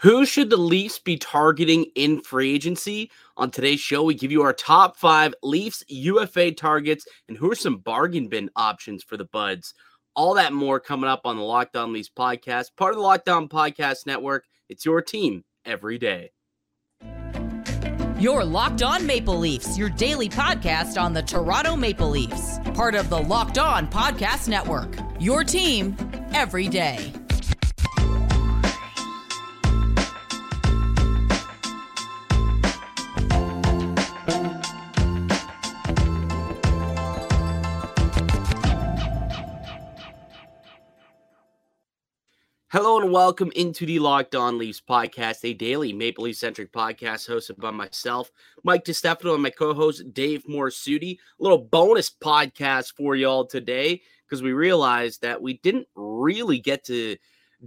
[0.00, 3.10] Who should the Leafs be targeting in free agency?
[3.36, 7.56] On today's show, we give you our top five Leafs UFA targets and who are
[7.56, 9.74] some bargain bin options for the Buds.
[10.14, 13.28] All that more coming up on the Locked On Leafs podcast, part of the Locked
[13.28, 14.44] On Podcast Network.
[14.68, 16.30] It's your team every day.
[18.20, 23.10] Your Locked On Maple Leafs, your daily podcast on the Toronto Maple Leafs, part of
[23.10, 24.94] the Locked On Podcast Network.
[25.18, 25.96] Your team
[26.32, 27.12] every day.
[42.70, 47.26] Hello and welcome into the Locked On Leafs podcast, a daily Maple Leaf centric podcast
[47.26, 48.30] hosted by myself,
[48.62, 51.16] Mike DiStefano, and my co host, Dave Morassutti.
[51.16, 56.84] A little bonus podcast for y'all today because we realized that we didn't really get
[56.84, 57.16] to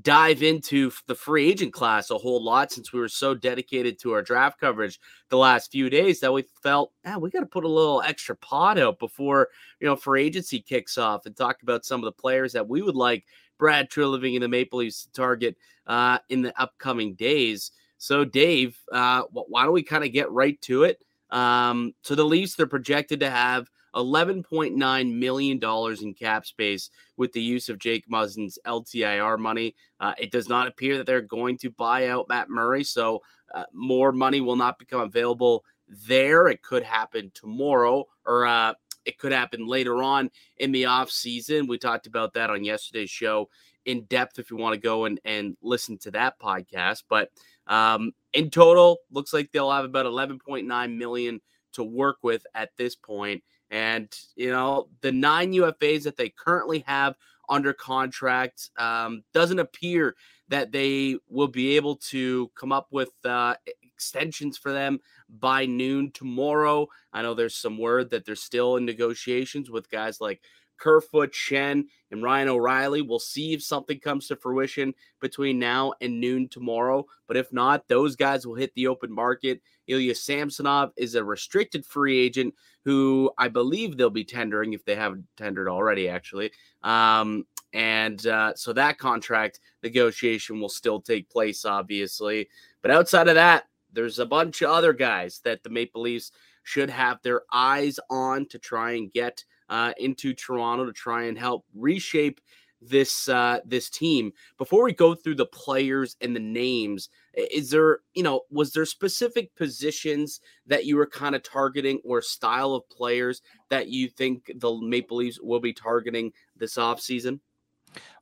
[0.01, 4.13] dive into the free agent class a whole lot since we were so dedicated to
[4.13, 7.65] our draft coverage the last few days that we felt, ah, we got to put
[7.65, 9.49] a little extra pod out before,
[9.81, 12.81] you know, free agency kicks off and talk about some of the players that we
[12.81, 13.25] would like
[13.57, 15.57] Brad Treliving in the Maple Leafs to target
[15.87, 17.71] uh, in the upcoming days.
[17.97, 21.03] So, Dave, uh, why don't we kind of get right to it?
[21.29, 25.59] Um, so, the Leafs, they're projected to have $11.9 million
[26.01, 29.75] in cap space with the use of Jake Muzzin's LTIR money.
[29.99, 33.21] Uh, it does not appear that they're going to buy out Matt Murray, so
[33.53, 36.47] uh, more money will not become available there.
[36.47, 38.73] It could happen tomorrow or uh,
[39.05, 41.67] it could happen later on in the off season.
[41.67, 43.49] We talked about that on yesterday's show
[43.85, 47.03] in depth if you want to go and, and listen to that podcast.
[47.09, 47.29] But
[47.67, 51.41] um, in total, looks like they'll have about 11.9 million
[51.73, 53.43] to work with at this point.
[53.71, 57.15] And you know, the nine UFAs that they currently have
[57.49, 60.15] under contract um, doesn't appear
[60.49, 64.99] that they will be able to come up with uh, extensions for them
[65.29, 66.87] by noon tomorrow.
[67.13, 70.41] I know there's some word that they're still in negotiations with guys like
[70.81, 73.01] Kerfoot, Schenn, and Ryan O'Reilly.
[73.03, 77.05] We'll see if something comes to fruition between now and noon tomorrow.
[77.27, 79.61] But if not, those guys will hit the open market.
[79.87, 84.95] Ilya Samsonov is a restricted free agent who I believe they'll be tendering if they
[84.95, 86.51] haven't tendered already, actually.
[86.83, 92.49] Um, and uh, so that contract negotiation will still take place, obviously.
[92.81, 96.31] But outside of that, there's a bunch of other guys that the Maple Leafs
[96.63, 101.37] should have their eyes on to try and get uh, into Toronto to try and
[101.37, 102.41] help reshape
[102.81, 104.33] this uh, this team.
[104.57, 108.85] Before we go through the players and the names, is there you know was there
[108.85, 114.51] specific positions that you were kind of targeting or style of players that you think
[114.55, 117.39] the Maple Leafs will be targeting this offseason?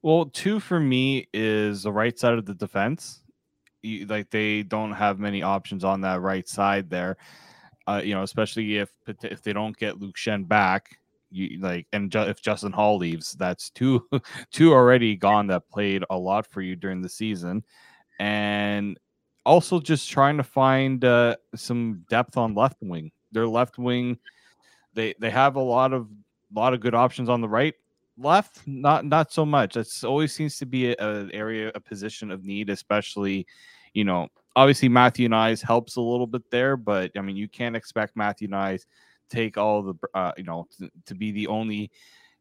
[0.01, 3.21] Well, two for me is the right side of the defense
[3.81, 7.17] you, like they don't have many options on that right side there.
[7.87, 10.97] Uh, you know, especially if if they don't get Luke Schenn back,
[11.31, 14.07] you like, and ju- if Justin Holl leaves, that's two
[14.51, 17.63] two already gone that played a lot for you during the season,
[18.19, 18.99] and
[19.45, 23.11] also just trying to find uh, some depth on left wing.
[23.31, 24.17] Their left wing,
[24.93, 26.07] they they have a lot of
[26.55, 27.73] a lot of good options on the right.
[28.17, 29.77] Left not not so much.
[29.77, 33.47] It's always seems to be an area a position of need especially
[33.93, 37.75] you know obviously matthew knies helps a little bit there but i mean you can't
[37.75, 38.85] expect matthew knies
[39.29, 41.91] take all the uh, you know to, to be the only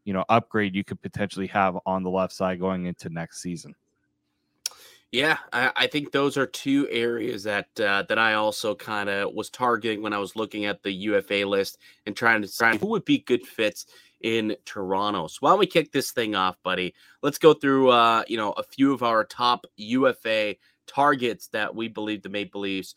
[0.05, 3.75] you know upgrade you could potentially have on the left side going into next season
[5.11, 9.33] yeah, I, I, think those are two areas that uh, that I also kind of
[9.33, 12.89] was targeting when I was looking at the UFA list and trying to decide who
[12.89, 13.87] would be good fits
[14.21, 15.27] in Toronto.
[15.27, 16.95] So why don't we kick this thing off, buddy?
[17.23, 20.57] Let's go through uh, you know, a few of our top UFA
[20.87, 22.95] targets that we believe the Maple Leafs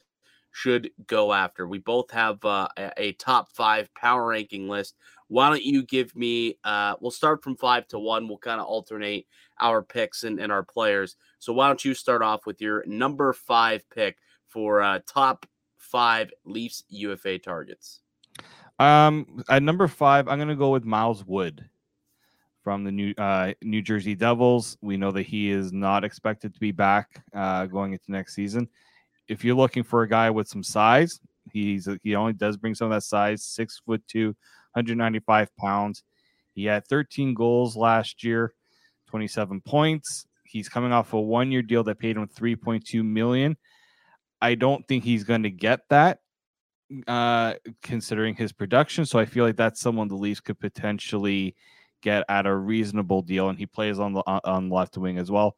[0.51, 1.67] should go after.
[1.67, 2.67] We both have uh,
[2.97, 4.95] a, top five power ranking list.
[5.27, 6.57] Why don't you give me?
[6.63, 8.27] Uh, we'll start from five to one.
[8.27, 9.27] We'll kind of alternate
[9.59, 11.15] our picks and, and, our players.
[11.39, 14.17] So why don't you start off with your number five pick
[14.47, 15.45] for uh, top
[15.77, 18.01] five Leafs UFA targets?
[18.79, 21.63] Um, at number five, I'm gonna go with Miles Wood
[22.63, 24.77] from the New uh, New Jersey Devils.
[24.81, 28.67] We know that he is not expected to be back uh, going into next season.
[29.27, 31.19] If you're looking for a guy with some size,
[31.51, 33.43] he's he only does bring some of that size.
[33.43, 34.27] Six foot two,
[34.73, 36.03] 195 pounds.
[36.53, 38.53] He had 13 goals last year,
[39.07, 40.25] 27 points.
[40.43, 43.55] He's coming off a one-year deal that paid him 3.2 million.
[44.41, 46.19] I don't think he's going to get that
[47.07, 49.05] uh, considering his production.
[49.05, 51.55] So I feel like that's someone the Leafs could potentially
[52.01, 55.55] get at a reasonable deal, and he plays on the on left wing as well.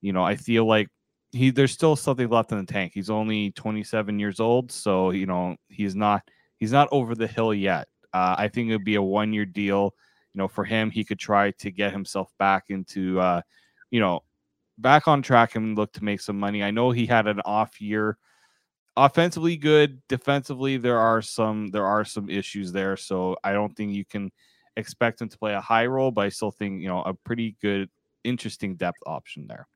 [0.00, 0.88] You know, I feel like
[1.32, 2.92] he there's still something left in the tank.
[2.94, 6.22] He's only 27 years old, so you know he's not
[6.58, 7.88] he's not over the hill yet.
[8.12, 9.94] Uh, I think it would be a one year deal.
[10.34, 13.42] You know, for him, he could try to get himself back into, uh,
[13.90, 14.20] you know,
[14.78, 16.62] back on track and look to make some money.
[16.64, 18.18] I know he had an off year.
[18.96, 22.96] Offensively good, defensively there are some there are some issues there.
[22.96, 24.30] So I don't think you can
[24.76, 27.56] expect him to play a high role, but I still think you know a pretty
[27.62, 27.88] good,
[28.24, 29.66] interesting depth option there.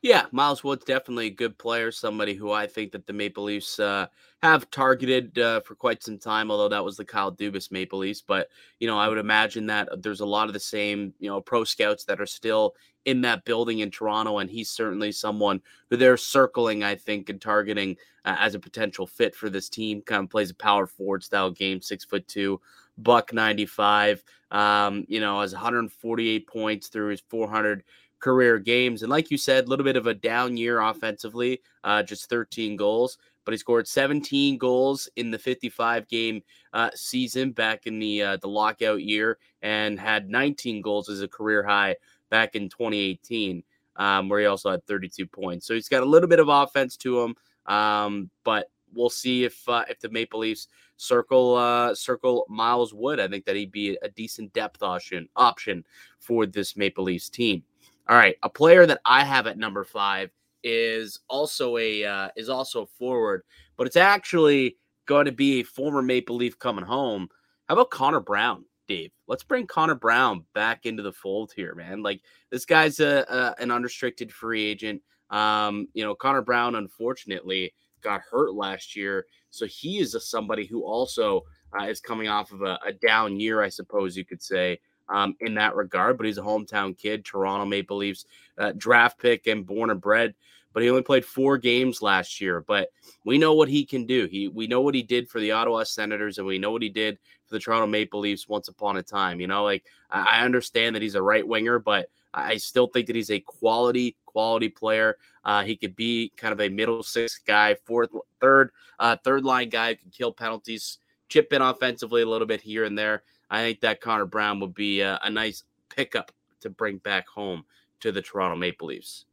[0.00, 3.80] Yeah, Miles Wood's definitely a good player, somebody who I think that the Maple Leafs
[3.80, 4.06] uh,
[4.42, 8.22] have targeted uh, for quite some time, although that was the Kyle Dubas Maple Leafs.
[8.22, 8.48] But,
[8.78, 11.64] you know, I would imagine that there's a lot of the same, you know, pro
[11.64, 12.74] scouts that are still
[13.06, 15.60] in that building in Toronto, and he's certainly someone
[15.90, 20.00] who they're circling, I think, and targeting uh, as a potential fit for this team.
[20.02, 22.60] Kind of plays a power forward style game, six foot two,
[22.98, 24.22] buck 95,
[24.52, 27.82] um, you know, has 148 points through his 400-
[28.20, 29.02] career games.
[29.02, 32.76] And like you said, a little bit of a down year offensively, uh, just 13
[32.76, 36.42] goals, but he scored 17 goals in the 55 game
[36.72, 41.28] uh, season back in the uh, the lockout year, and had 19 goals as a
[41.28, 41.96] career high
[42.30, 43.62] back in 2018,
[43.96, 45.66] um, where he also had 32 points.
[45.66, 47.36] So he's got a little bit of offense to him,
[47.66, 53.20] um, but we'll see if uh, if the Maple Leafs circle uh, circle Miles Wood.
[53.20, 55.84] I think that he'd be a decent depth option option
[56.18, 57.62] for this Maple Leafs team.
[58.08, 60.30] All right, a player that I have at number five
[60.64, 63.42] is also a uh, is also a forward,
[63.76, 67.28] but it's actually going to be a former Maple Leaf coming home.
[67.68, 69.10] How about Connor Brown, Dave?
[69.26, 72.02] Let's bring Connor Brown back into the fold here, man.
[72.02, 75.02] Like this guy's a, a an unrestricted free agent.
[75.28, 80.64] Um, you know, Connor Brown unfortunately got hurt last year, so he is a, somebody
[80.64, 81.42] who also
[81.78, 85.36] uh, is coming off of a, a down year, I suppose you could say um,
[85.40, 86.16] in that regard.
[86.16, 88.26] But he's a hometown kid, Toronto Maple Leafs
[88.58, 90.34] uh, draft pick and born and bred.
[90.72, 92.60] But he only played four games last year.
[92.60, 92.90] But
[93.24, 94.26] we know what he can do.
[94.26, 96.88] He we know what he did for the Ottawa Senators, and we know what he
[96.88, 99.40] did for the Toronto Maple Leafs once upon a time.
[99.40, 103.16] You know, like I understand that he's a right winger, but I still think that
[103.16, 105.16] he's a quality, quality player.
[105.44, 109.70] Uh, he could be kind of a middle six guy, fourth, third, uh, third line
[109.70, 113.22] guy who can kill penalties, chip in offensively a little bit here and there.
[113.50, 117.64] I think that Connor Brown would be a, a nice pickup to bring back home
[118.00, 119.24] to the Toronto Maple Leafs.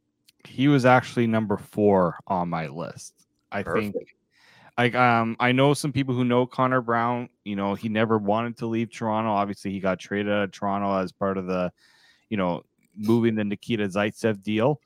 [0.44, 3.26] He was actually number four on my list.
[3.52, 3.94] I Perfect.
[3.94, 4.08] think
[4.78, 8.56] like um I know some people who know Connor Brown, you know, he never wanted
[8.58, 9.30] to leave Toronto.
[9.30, 11.72] Obviously, he got traded out of Toronto as part of the,
[12.28, 12.62] you know,
[12.96, 14.80] moving the Nikita Zaitsev deal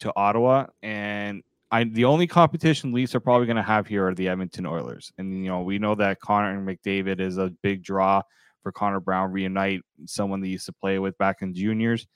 [0.00, 0.66] to Ottawa.
[0.82, 5.12] And I the only competition Leafs are probably gonna have here are the Edmonton Oilers.
[5.18, 8.22] And you know, we know that Connor and McDavid is a big draw
[8.62, 12.06] for Connor Brown reunite someone they used to play with back in juniors.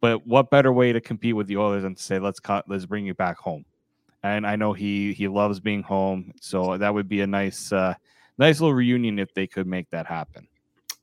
[0.00, 2.86] But what better way to compete with the Oilers than to say let's cut, let's
[2.86, 3.64] bring you back home?
[4.22, 7.94] And I know he he loves being home, so that would be a nice uh,
[8.38, 10.48] nice little reunion if they could make that happen.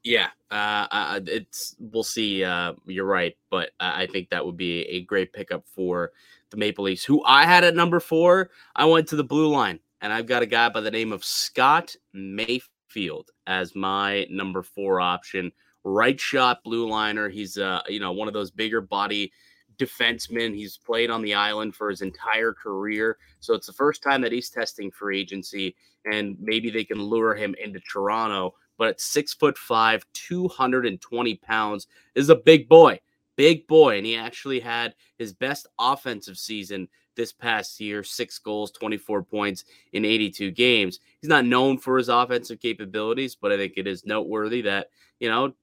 [0.03, 2.43] Yeah, uh, it's we'll see.
[2.43, 6.11] Uh, you're right, but I think that would be a great pickup for
[6.49, 8.49] the Maple Leafs, who I had at number four.
[8.75, 11.23] I went to the blue line, and I've got a guy by the name of
[11.23, 15.51] Scott Mayfield field as my number four option.
[15.83, 17.27] Right shot blue liner.
[17.27, 19.33] He's uh, you know, one of those bigger body
[19.77, 20.55] defensemen.
[20.55, 23.17] He's played on the island for his entire career.
[23.39, 25.75] So it's the first time that he's testing for agency,
[26.05, 28.53] and maybe they can lure him into Toronto.
[28.77, 32.99] But at six foot five, 220 pounds, is a big boy.
[33.35, 33.97] Big boy.
[33.97, 39.65] And he actually had his best offensive season this past year six goals, 24 points
[39.93, 40.99] in 82 games.
[41.21, 44.87] He's not known for his offensive capabilities, but I think it is noteworthy that,
[45.19, 45.53] you know,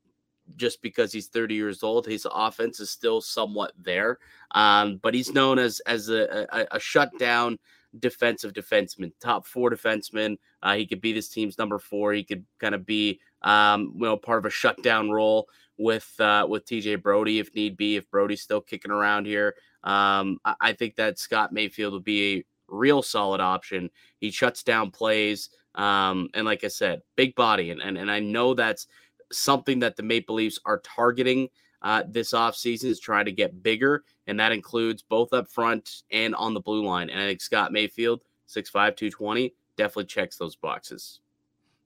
[0.56, 4.18] just because he's 30 years old, his offense is still somewhat there.
[4.52, 7.58] Um, but he's known as as a, a, a shutdown
[7.98, 10.36] defensive defenseman, top four defenseman.
[10.62, 12.12] Uh, he could be this team's number four.
[12.12, 16.46] He could kind of be, um, you know, part of a shutdown role with uh,
[16.48, 17.96] with TJ Brodie if need be.
[17.96, 22.44] If Brodie's still kicking around here, um, I, think that Scott Mayfield would be a
[22.68, 23.90] real solid option.
[24.18, 25.50] He shuts down plays.
[25.74, 27.70] Um, and like I said, big body.
[27.70, 28.86] And, and, and I know that's
[29.32, 31.48] something that the Maple Leafs are targeting
[31.82, 34.04] uh, this offseason is trying to get bigger.
[34.26, 37.08] And that includes both up front and on the blue line.
[37.08, 41.20] And I think Scott Mayfield, 6'5, 220, definitely checks those boxes.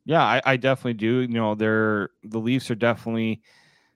[0.04, 1.20] Yeah, I, I definitely do.
[1.20, 3.40] You know, they're the Leafs are definitely–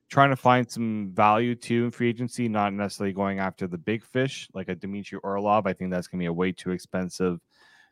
[0.09, 4.05] trying to find some value too in free agency, not necessarily going after the big
[4.05, 5.67] fish like a Dmitry Orlov.
[5.67, 7.41] I think that's going to be a way too expensive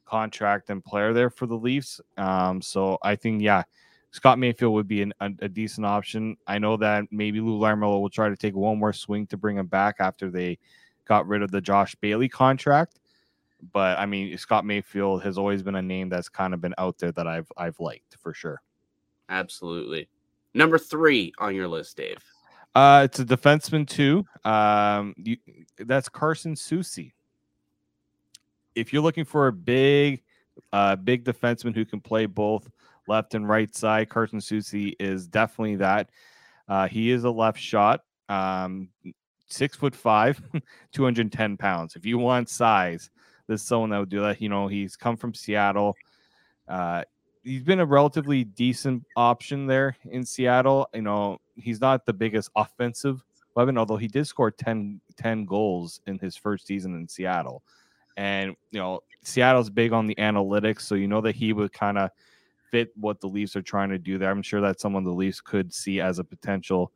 [0.07, 2.01] contract and player there for the Leafs.
[2.17, 3.65] Um, so I think, yeah,
[4.13, 6.37] Scott Mayfield would be an, a, a, decent option.
[6.47, 9.59] I know that maybe Lou Lamoriello will try to take one more swing to bring
[9.59, 10.59] him back after they
[11.05, 12.99] got rid of the Josh Bailey contract.
[13.73, 16.99] But I mean, Scott Mayfield has always been a name that's kind of been out
[16.99, 18.63] there that I've I've liked for sure.
[19.29, 20.09] Absolutely.
[20.57, 22.17] Number three on your list, Dave.
[22.75, 24.25] Uh, it's a defenseman too.
[24.43, 25.37] Um, you,
[25.79, 27.13] that's Carson Soucy.
[28.75, 30.23] If you're looking for a big,
[30.73, 32.71] uh, big defenseman who can play both
[33.07, 36.09] left and right side, Carson Soucy is definitely that.
[36.69, 38.01] Uh, he is a left shot.
[38.31, 38.89] Um,
[39.49, 40.41] six foot five,
[40.93, 41.97] 210 pounds.
[41.97, 43.11] If you want size,
[43.47, 44.41] this is someone that would do that.
[44.41, 45.97] You know, he's come from Seattle.
[46.67, 47.03] Uh,
[47.47, 50.89] he's been a relatively decent option there in Seattle.
[50.93, 53.25] You know, he's not the biggest offensive
[53.55, 57.63] weapon, although he did score 10, 10 goals in his first season in Seattle.
[58.17, 61.99] And, you know, Seattle's big on the analytics, so you know that he would kind
[61.99, 62.11] of
[62.71, 64.31] fit what the Leafs are trying to do there.
[64.31, 66.91] I'm sure that's someone the Leafs could see as a potential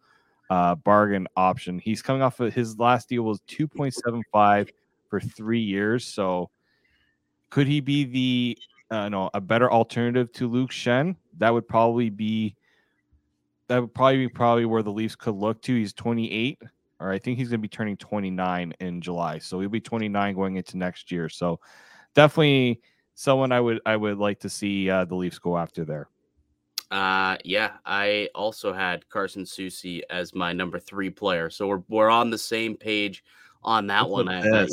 [0.50, 1.78] uh, bargain option.
[1.78, 4.70] He's coming off of his last deal was 2.75
[5.08, 6.04] for three years.
[6.04, 6.50] So
[7.50, 8.58] could he be the
[8.90, 12.56] uh, no a better alternative to Luke Schenn, That would probably be
[13.68, 15.74] that would probably be probably where the Leafs could look to.
[15.74, 16.60] He's 28,
[16.98, 19.38] or I think he's going to be turning 29 in July.
[19.38, 21.28] So he'll be 29 going into next year.
[21.28, 21.60] So
[22.14, 22.80] definitely
[23.14, 26.08] someone I would I would like to see uh, the Leafs go after there.
[26.90, 32.10] Uh, yeah, I also had Carson Soucy as my number three player, so we're we're
[32.10, 33.22] on the same page
[33.62, 34.28] on that one.
[34.28, 34.66] I, I,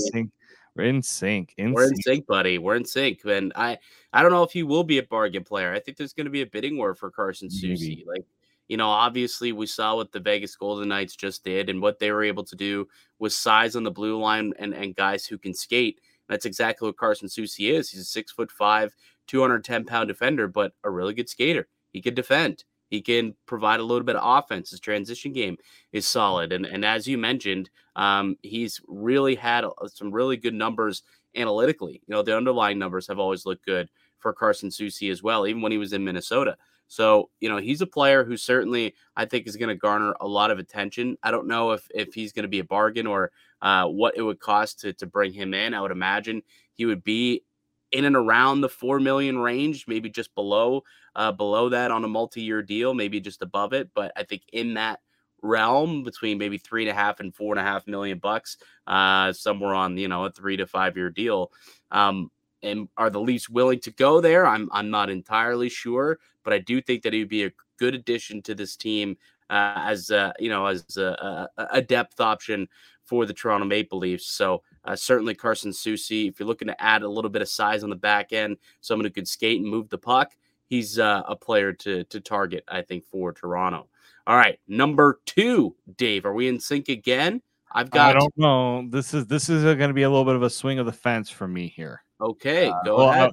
[0.77, 1.53] we're in sync.
[1.57, 1.97] In we're sync.
[1.97, 2.57] in sync, buddy.
[2.57, 3.77] We're in sync, and I
[4.13, 5.73] I don't know if he will be a bargain player.
[5.73, 8.05] I think there's going to be a bidding war for Carson Soucy.
[8.05, 8.25] Like
[8.67, 12.11] you know, obviously we saw what the Vegas Golden Knights just did and what they
[12.11, 12.87] were able to do
[13.19, 15.99] with size on the blue line and and guys who can skate.
[16.29, 17.89] That's exactly what Carson Soucy is.
[17.89, 18.93] He's a six foot five,
[19.27, 21.67] 210 pound defender, but a really good skater.
[21.91, 22.65] He could defend.
[22.89, 24.69] He can provide a little bit of offense.
[24.71, 25.57] His transition game
[25.91, 31.03] is solid, and and as you mentioned, um, he's really had some really good numbers
[31.35, 32.01] analytically.
[32.07, 33.89] You know, the underlying numbers have always looked good
[34.19, 36.57] for Carson Soucy as well, even when he was in Minnesota.
[36.87, 40.27] So you know, he's a player who certainly I think is going to garner a
[40.27, 41.17] lot of attention.
[41.23, 44.21] I don't know if if he's going to be a bargain or uh, what it
[44.21, 45.73] would cost to to bring him in.
[45.73, 46.41] I would imagine
[46.73, 47.43] he would be
[47.91, 50.83] in and around the four million range, maybe just below
[51.15, 53.89] uh, below that on a multi-year deal, maybe just above it.
[53.93, 54.99] But I think in that
[55.41, 59.33] realm between maybe three and a half and four and a half million bucks, uh,
[59.33, 61.51] somewhere on you know a three to five year deal.
[61.91, 62.31] Um,
[62.63, 64.45] and are the Leafs willing to go there?
[64.45, 67.93] I'm I'm not entirely sure, but I do think that he would be a good
[67.93, 69.17] addition to this team
[69.49, 72.67] uh, as uh, you know as a, a, depth option
[73.03, 74.27] for the Toronto Maple Leafs.
[74.27, 77.83] So uh, certainly Carson Soucy, if you're looking to add a little bit of size
[77.83, 81.35] on the back end, someone who could skate and move the puck, he's uh, a
[81.35, 82.63] player to to target.
[82.67, 83.87] I think for Toronto.
[84.25, 86.25] All right, number two, Dave.
[86.25, 87.41] Are we in sync again?
[87.71, 88.15] I've got.
[88.15, 88.87] I don't know.
[88.89, 90.93] This is this is going to be a little bit of a swing of the
[90.93, 92.01] fence for me here.
[92.21, 93.31] Okay, uh, go well, ahead.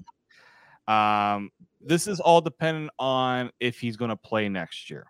[0.87, 5.07] Um, this is all dependent on if he's going to play next year.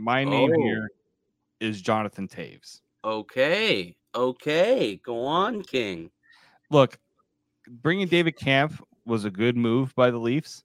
[0.00, 0.62] My name oh.
[0.62, 0.88] here
[1.60, 2.80] is Jonathan Toews.
[3.04, 3.97] Okay.
[4.14, 5.00] Okay.
[5.04, 6.10] Go on, King.
[6.70, 6.98] Look,
[7.68, 10.64] bringing David Kampf was a good move by the Leafs.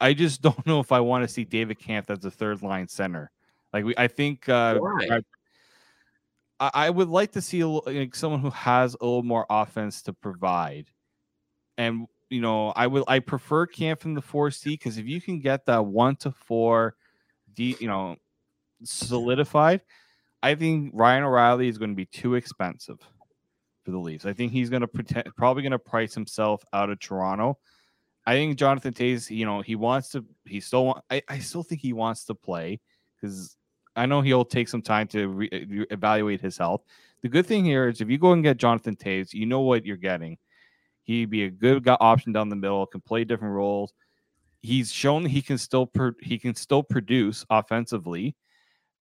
[0.00, 2.88] I just don't know if I want to see David Kampf as a third line
[2.88, 3.30] center.
[3.72, 4.78] Like we, I think uh,
[6.60, 10.02] I, I, would like to see a, like someone who has a little more offense
[10.02, 10.88] to provide,
[11.78, 15.22] and you know, I would I prefer Kampf in the four C because if you
[15.22, 16.96] can get that one to four,
[17.54, 18.16] D, you know,
[18.84, 19.80] solidified,
[20.42, 22.98] I think Ryan O'Reilly is going to be too expensive
[23.84, 24.26] for the Leafs.
[24.26, 27.58] I think he's going to pretend, probably going to price himself out of Toronto.
[28.26, 30.24] I think Jonathan Toews, you know, he wants to.
[30.44, 31.04] He still want.
[31.10, 32.80] I, I still think he wants to play
[33.20, 33.56] because
[33.96, 36.82] I know he'll take some time to eh, re- evaluate his health.
[37.22, 39.84] The good thing here is if you go and get Jonathan Toews, you know what
[39.84, 40.38] you're getting.
[41.04, 43.92] He'd be a good option down the middle, can play different roles.
[44.60, 48.36] He's shown he can still per- he can still produce offensively,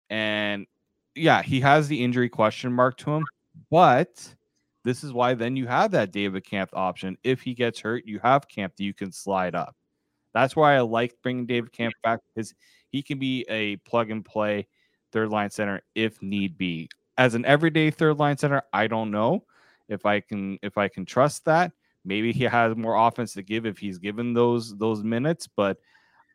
[0.09, 0.65] and
[1.15, 3.25] yeah, he has the injury question mark to him,
[3.69, 4.35] but
[4.83, 7.17] this is why then you have that David Kampf option.
[7.23, 9.75] If he gets hurt, you have Kampf that you can slide up.
[10.33, 12.53] That's why I like bringing David Kampf back because
[12.89, 14.67] he can be a plug and play
[15.11, 16.89] third line center if need be.
[17.17, 19.43] As an everyday third line center, I don't know
[19.89, 21.71] if I can if I can trust that.
[22.03, 25.77] Maybe he has more offense to give if he's given those those minutes, but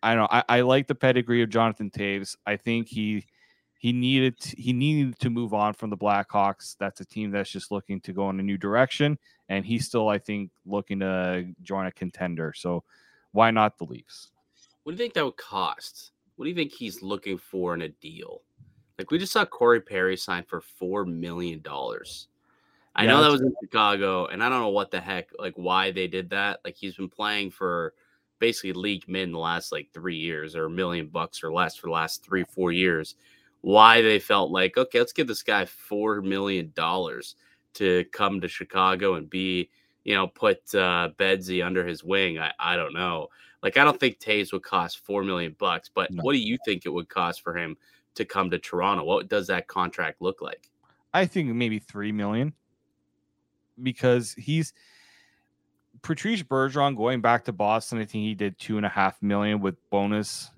[0.03, 0.29] I don't know.
[0.31, 2.37] I, I like the pedigree of Jonathan Toews.
[2.47, 3.25] I think he
[3.87, 6.75] he needed to, he needed to move on from the Blackhawks.
[6.77, 9.17] That's a team that's just looking to go in a new direction,
[9.49, 12.53] and he's still, I think, looking to join a contender.
[12.53, 12.83] So,
[13.31, 14.33] why not the Leafs?
[14.83, 16.11] What do you think that would cost?
[16.35, 18.43] What do you think he's looking for in a deal?
[18.99, 22.27] Like we just saw Corey Perry sign for four million dollars.
[22.97, 25.55] I Yeah, know that was in Chicago, and I don't know what the heck, like
[25.55, 26.59] why they did that.
[26.65, 27.95] Like he's been playing for
[28.41, 31.87] basically league min the last like three years, or a million bucks or less for
[31.87, 33.15] the last three, four years.
[33.67, 37.35] Why they felt like, okay, let's give this guy four million dollars
[37.75, 39.71] to come to Chicago and be,
[40.05, 42.39] you know, put uh Bedsy under his wing.
[42.39, 43.27] I, I don't know.
[43.65, 46.23] Like I don't think Toews would cost four million bucks, but No.
[46.23, 47.77] what do you think it would cost for him
[48.15, 49.03] to come to Toronto?
[49.03, 50.71] What does that contract look like?
[51.13, 52.53] I think maybe three million
[53.83, 54.75] because he's
[56.03, 57.99] Patrice Bergeron going back to Boston.
[57.99, 60.53] I think he did two and a half million with bonus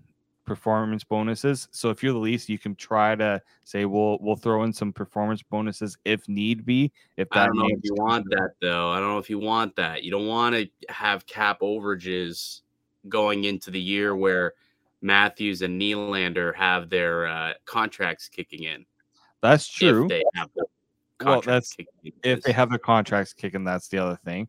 [0.49, 1.69] performance bonuses.
[1.71, 4.93] So if you're the least, you can try to say we'll we'll throw in some
[4.93, 6.91] performance bonuses if need be.
[7.17, 8.91] If that I don't know if you want that though.
[8.91, 10.03] I don't know if you want that.
[10.03, 12.63] You don't want to have cap overages
[13.09, 14.55] going into the year where
[15.03, 18.85] Matthews and Nylander have their uh, contracts kicking in.
[19.41, 20.05] that's true.
[20.05, 20.65] If they have the
[21.25, 22.13] Well, that's- kicking in.
[22.39, 24.49] if they have their contracts kicking, that's the other thing.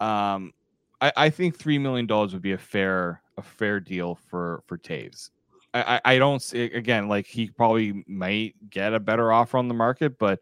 [0.00, 0.52] Um,
[1.00, 4.78] I, I think three million dollars would be a fair a fair deal for for
[4.78, 5.30] Toews.
[5.74, 9.68] I, I, I don't see again like he probably might get a better offer on
[9.68, 10.40] the market, but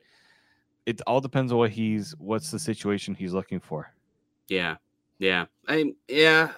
[0.86, 3.92] it all depends on what he's what's the situation he's looking for.
[4.48, 4.76] Yeah,
[5.18, 6.52] yeah, I yeah,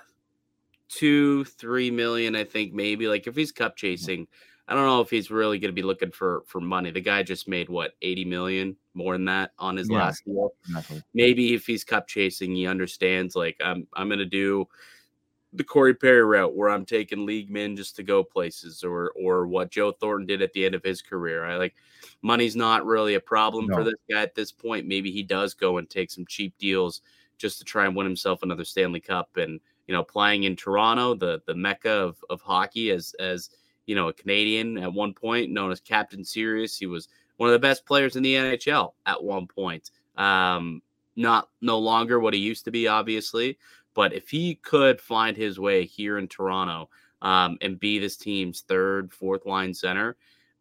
[0.88, 2.34] two, three million.
[2.36, 3.86] I think maybe like if he's cup mm-hmm.
[3.86, 4.26] chasing,
[4.68, 6.90] I don't know if he's really going to be looking for for money.
[6.90, 9.98] The guy just made what eighty million more than that on his Yeah.
[9.98, 10.52] last deal.
[11.14, 14.66] maybe if he's cup chasing, he understands like I'm I'm gonna do
[15.56, 19.46] the Corey Perry route where I'm taking league men just to go places, or or
[19.46, 21.44] what Joe Thornton did at the end of his career.
[21.44, 21.74] I like
[22.22, 24.86] money's not really a problem for this guy at this point.
[24.86, 27.02] Maybe he does go and take some cheap deals
[27.38, 29.36] just to try and win himself another Stanley Cup.
[29.36, 33.50] And you know, playing in Toronto, the the mecca of of hockey, as as
[33.86, 36.76] you know, a Canadian at one point, known as Captain Serious.
[36.76, 39.90] He was one of the best players in the NHL at one point.
[40.16, 40.82] Um,
[41.14, 43.58] not no longer what he used to be, obviously.
[43.96, 46.90] But if he could find his way here in Toronto
[47.22, 50.16] um, and be this team's third, fourth line center,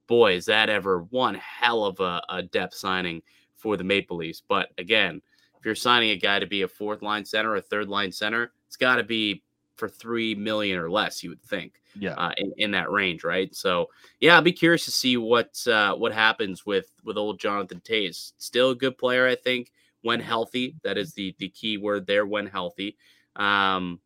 [0.08, 3.22] boy, is that ever one hell of a, a depth signing
[3.58, 4.42] for the Maple Leafs.
[4.48, 5.22] But again,
[5.60, 8.54] if you're signing a guy to be a fourth line center, a third line center,
[8.68, 9.44] it's got to be
[9.76, 13.54] for three million or less, you would think Yeah, uh, in, in that range, right?
[13.54, 13.90] So
[14.22, 18.32] yeah, I'll be curious to see what uh, what happens with with old Jonathan Toews.
[18.38, 20.76] Still a good player, I think, when healthy.
[20.84, 22.96] That is the the key word there, when healthy.
[23.36, 24.00] Um,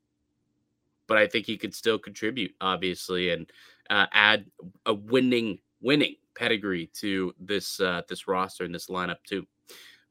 [1.07, 3.51] but I think he could still contribute, obviously, and
[3.89, 4.45] uh, add
[4.85, 9.45] a winning winning pedigree to this uh, this roster and this lineup too.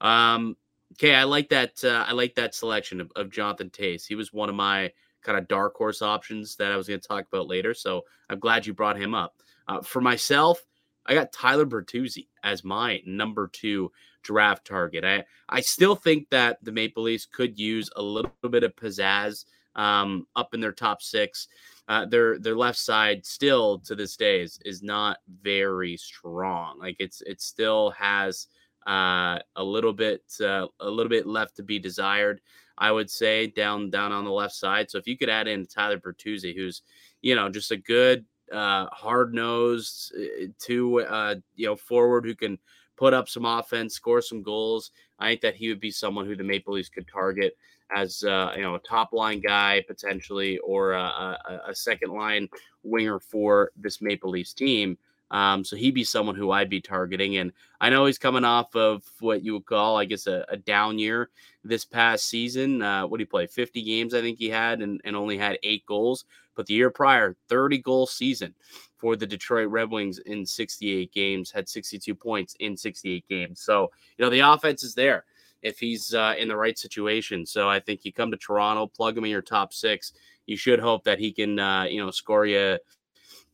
[0.00, 0.56] Um,
[0.92, 1.82] okay, I like that.
[1.82, 4.06] Uh, I like that selection of, of Jonathan Toews.
[4.06, 7.08] He was one of my kind of dark horse options that I was going to
[7.08, 7.74] talk about later.
[7.74, 9.42] So I'm glad you brought him up.
[9.66, 10.64] Uh, for myself,
[11.06, 13.90] I got Tyler Bertuzzi as my number two
[14.22, 15.04] draft target.
[15.04, 19.44] I I still think that the Maple Leafs could use a little bit of pizzazz
[19.74, 21.48] um, up in their top six.
[21.88, 26.78] Uh, their their left side still to this day is is not very strong.
[26.78, 28.48] Like it's it still has
[28.86, 32.40] uh, a little bit uh, a little bit left to be desired.
[32.76, 34.90] I would say down down on the left side.
[34.90, 36.82] So if you could add in Tyler Bertuzzi, who's
[37.22, 40.14] you know just a good uh, hard nosed
[40.58, 42.58] two uh, you know forward who can
[42.98, 44.90] put up some offense, score some goals.
[45.18, 47.56] I think that he would be someone who the Maple Leafs could target
[47.94, 52.48] as uh, you know a top line guy potentially, or a, a, a second line
[52.82, 54.98] winger for this Maple Leafs team.
[55.30, 57.36] Um, so he'd be someone who I'd be targeting.
[57.36, 60.56] And I know he's coming off of what you would call, I guess, a, a
[60.56, 61.28] down year
[61.62, 62.80] this past season.
[62.80, 63.46] Uh, what did he play?
[63.46, 66.24] 50 games, I think he had, and, and only had eight goals.
[66.54, 68.54] But the year prior, 30 goal season
[68.98, 73.60] for the Detroit Red Wings in 68 games, had 62 points in 68 games.
[73.60, 75.24] So, you know, the offense is there
[75.62, 77.46] if he's uh, in the right situation.
[77.46, 80.12] So I think you come to Toronto, plug him in your top six.
[80.46, 82.78] You should hope that he can, uh, you know, score you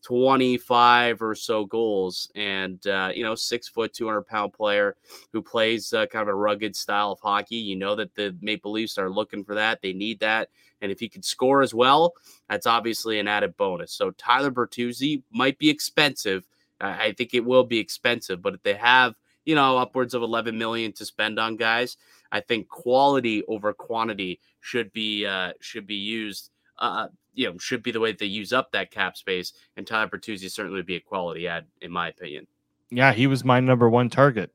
[0.05, 2.31] 25 or so goals.
[2.35, 4.97] And uh, you know six foot 200 pound player
[5.33, 8.73] who plays uh, kind of a rugged style of hockey you know that the maple
[8.73, 9.83] leafs are looking for that.
[9.83, 10.51] They need that.
[10.81, 12.15] And if he could score as well
[12.49, 13.93] that's obviously an added bonus.
[13.93, 16.45] So tyler bertuzzi might be expensive.
[16.81, 19.15] I think it will be expensive but if they have
[19.47, 21.97] you know upwards of 11 million to spend on guys
[22.33, 27.83] i think quality over quantity should be uh, should be used uh, you know, should
[27.83, 29.53] be the way they use up that cap space.
[29.77, 32.47] And Tyler Bertuzzi certainly would be a quality ad, in my opinion.
[32.91, 34.53] yeah, he was my number one target.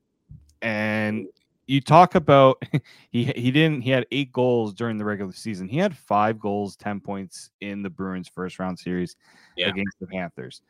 [0.62, 1.28] And
[1.68, 2.62] you talk about
[3.12, 5.68] he he didn't he had eight goals during the regular season.
[5.68, 9.16] He had five goals, ten points in the Bruins first round series
[9.56, 9.70] Yeah.
[9.70, 10.62] against the Panthers.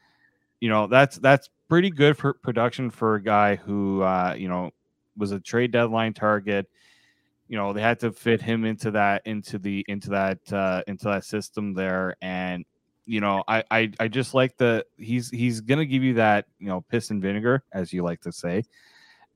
[0.59, 4.71] You know that's that's pretty good for production for a guy who uh, you know
[5.17, 6.69] was a trade deadline target.
[7.49, 11.05] You know, they had to fit him into that into the into that uh, into
[11.05, 12.63] that system there, and
[13.05, 16.67] you know, I, I I just like the he's he's gonna give you that you
[16.67, 18.63] know piss and vinegar as you like to say,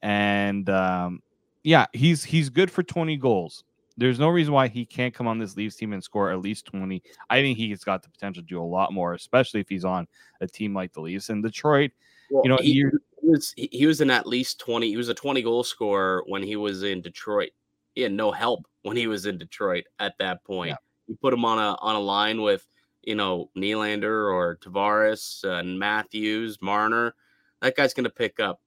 [0.03, 1.23] and um,
[1.63, 3.63] yeah, he's he's good for twenty goals.
[3.97, 6.65] There's no reason why he can't come on this Leafs team and score at least
[6.65, 7.03] 20.
[7.29, 10.07] I think he's got the potential to do a lot more, especially if he's on
[10.41, 11.29] a team like the Leafs.
[11.29, 11.91] And Detroit,
[12.31, 12.73] well, you know, he,
[13.21, 14.87] he, was he was in at least 20.
[14.87, 17.51] He was a 20 goal scorer when he was in Detroit.
[17.95, 20.69] He had no help when he was in Detroit at that point.
[20.69, 20.77] Yeah.
[21.07, 22.65] You put him on a on a line with
[23.03, 27.13] you know Nylander or Tavares and Matthews, Marner.
[27.61, 28.59] That guy's going to pick up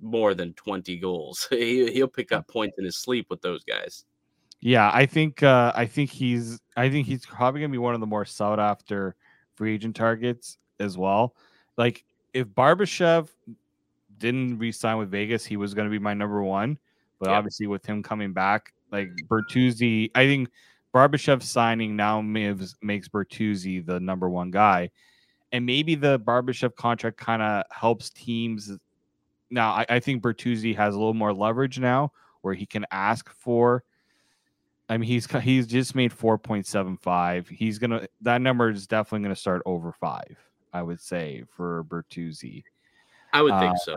[0.00, 1.46] more than 20 goals.
[1.50, 4.04] he, he'll pick up points in his sleep with those guys.
[4.60, 8.00] Yeah, I think uh, I think he's I think he's probably gonna be one of
[8.00, 9.14] the more sought after
[9.54, 11.36] free agent targets as well.
[11.76, 13.28] Like if Barbashev
[14.18, 16.76] didn't re-sign with Vegas, he was gonna be my number one.
[17.18, 17.36] But yeah.
[17.36, 20.48] obviously with him coming back, like Bertuzzi, I think
[20.94, 24.90] Barbashev signing now makes, makes Bertuzzi the number one guy.
[25.52, 28.70] And maybe the Barbashev contract kind of helps teams.
[29.50, 33.28] Now, I, I think Bertuzzi has a little more leverage now where he can ask
[33.30, 33.82] for
[34.88, 37.48] I mean, he's he's just made four point seven five.
[37.48, 40.36] He's gonna that number is definitely gonna start over five.
[40.72, 42.62] I would say for Bertuzzi.
[43.32, 43.96] I would uh, think so.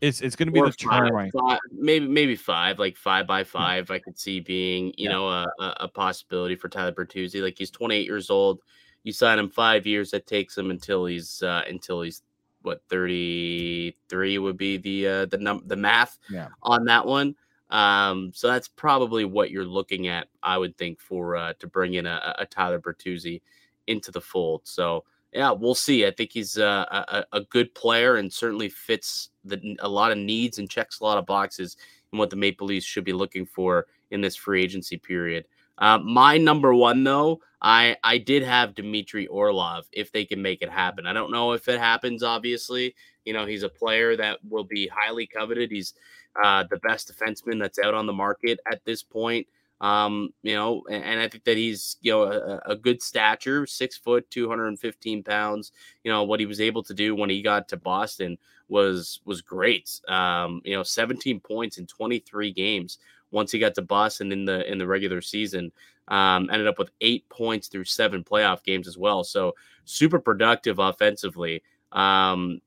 [0.00, 3.90] It's it's gonna be the five, turn five, maybe maybe five, like five by five.
[3.90, 5.12] I could see being you yeah.
[5.12, 7.42] know a, a possibility for Tyler Bertuzzi.
[7.42, 8.60] Like he's twenty eight years old.
[9.04, 10.10] You sign him five years.
[10.10, 12.22] That takes him until he's uh, until he's
[12.60, 16.48] what thirty three would be the uh, the num the math yeah.
[16.62, 17.34] on that one.
[17.70, 21.94] Um, so that's probably what you're looking at, I would think, for uh, to bring
[21.94, 23.40] in a, a Tyler Bertuzzi
[23.86, 24.62] into the fold.
[24.64, 26.06] So yeah, we'll see.
[26.06, 30.18] I think he's uh, a, a good player and certainly fits the, a lot of
[30.18, 31.76] needs and checks a lot of boxes
[32.12, 35.46] in what the Maple Leafs should be looking for in this free agency period.
[35.78, 40.62] Uh, my number one, though, I I did have Dmitry Orlov if they can make
[40.62, 41.06] it happen.
[41.06, 42.22] I don't know if it happens.
[42.22, 45.70] Obviously, you know he's a player that will be highly coveted.
[45.70, 45.94] He's
[46.42, 49.46] uh, the best defenseman that's out on the market at this point.
[49.80, 53.66] Um, you know, and, and, I think that he's you know a, a, good stature,
[53.66, 55.72] six foot, two hundred and fifteen pounds.
[56.02, 59.42] You know what he was able to do when he got to Boston was was
[59.42, 60.00] great.
[60.08, 62.98] Um, you know, seventeen points in twenty three games
[63.30, 65.70] once he got to Boston in the in the regular season.
[66.08, 69.24] Um, ended up with eight points through seven playoff games as well.
[69.24, 71.62] So super productive offensively.
[71.92, 72.60] Um,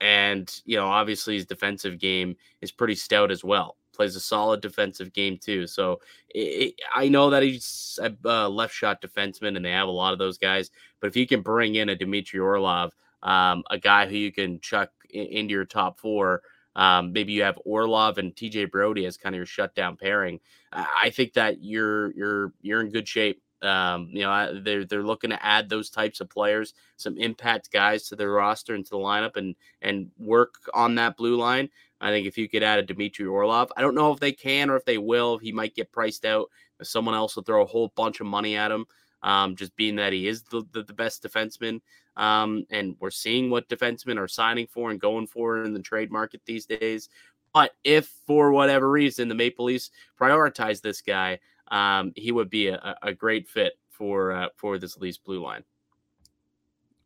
[0.00, 3.76] and, you know, obviously his defensive game is pretty stout as well.
[3.96, 5.66] Plays a solid defensive game too.
[5.66, 10.12] So it, I know that he's a left shot defenseman and they have a lot
[10.12, 10.70] of those guys.
[11.00, 14.60] But if you can bring in a Dmitry Orlov, um, a guy who you can
[14.60, 16.42] chuck into your top four,
[16.76, 20.40] um, maybe you have Orlov and TJ Brodie as kind of your shutdown pairing.
[20.72, 25.30] I think that you're you're you're in good shape um, you know, they're they're looking
[25.30, 28.96] to add those types of players, some impact guys to their roster and to the
[28.96, 31.70] lineup, and and work on that blue line.
[32.00, 34.70] I think if you could add a Dmitry Orlov, I don't know if they can
[34.70, 35.38] or if they will.
[35.38, 36.50] He might get priced out.
[36.78, 38.86] If Someone else will throw a whole bunch of money at him,
[39.22, 41.80] um, just being that he is the, the, the best defenseman.
[42.16, 46.10] Um, and we're seeing what defensemen are signing for and going for in the trade
[46.10, 47.08] market these days.
[47.52, 52.68] But if for whatever reason the Maple Leafs prioritize this guy, um, he would be
[52.68, 55.64] a, a great fit for uh, for this Leafs blue line.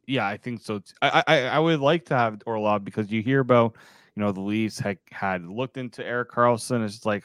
[0.06, 0.82] Yeah, I think so.
[1.00, 3.76] I, I I would like to have Orlov because you hear about
[4.16, 6.84] you know the Leafs had had looked into Erik Karlsson.
[6.84, 7.24] It's like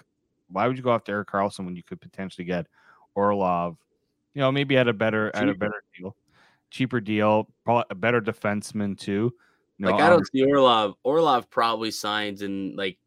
[0.49, 2.67] why would you go after Erik Karlsson when you could potentially get
[3.15, 3.77] Orlov?
[4.33, 5.43] You know, maybe at a better cheaper.
[5.43, 6.15] at a better deal,
[6.69, 9.33] cheaper deal, probably a better defenseman too.
[9.77, 10.95] You know, like I don't see Orlov.
[11.03, 12.97] Orlov probably signs in like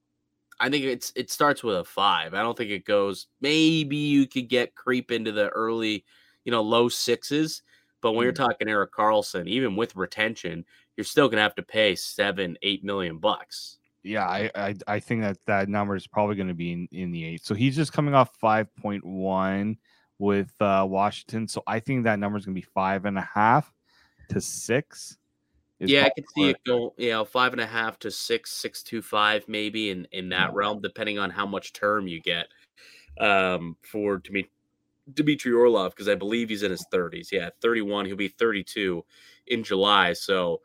[0.60, 2.34] I think it's it starts with a five.
[2.34, 3.28] I don't think it goes.
[3.40, 6.04] Maybe you could get creep into the early,
[6.44, 7.62] you know, low sixes.
[8.00, 8.24] But when mm.
[8.24, 10.64] you're talking Erik Karlsson, even with retention,
[10.98, 13.78] you're still gonna have to pay seven, eight million bucks.
[14.02, 17.10] Yeah, I I, I think that that number is probably going to be in, in
[17.10, 17.46] the eight.
[17.46, 19.78] So he's just coming off five point one
[20.18, 21.48] with uh, Washington.
[21.48, 23.72] So I think that number is going to be five and a half
[24.28, 25.16] to six
[25.80, 28.82] yeah, I could see it go, you know, five and a half to six, six
[28.82, 30.52] two five, maybe in in that yeah.
[30.52, 32.48] realm, depending on how much term you get
[33.20, 34.50] um, for Dmitry,
[35.14, 37.30] Dmitry Orlov, because I believe he's in his thirties.
[37.30, 38.06] Yeah, thirty one.
[38.06, 39.04] He'll be thirty two
[39.46, 40.14] in July.
[40.14, 40.62] So,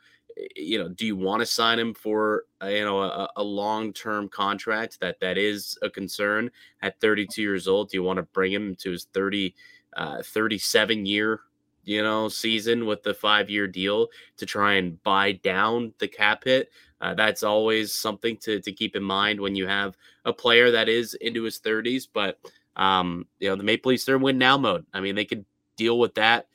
[0.55, 4.29] you know, do you want to sign him for you know a, a long term
[4.29, 4.99] contract?
[4.99, 7.89] That that is a concern at thirty two years old.
[7.89, 9.55] Do you want to bring him to his 30,
[9.95, 11.41] uh, 37 year
[11.83, 16.43] you know, season with the five year deal to try and buy down the cap
[16.45, 16.71] hit.
[17.01, 20.87] uh, that's always something to to keep in mind when you have a player that
[20.87, 22.07] is into his 30s.
[22.11, 22.39] But
[22.75, 24.85] um, you know, the Maple Leafs are in win now mode.
[24.93, 26.47] I mean, they could deal with that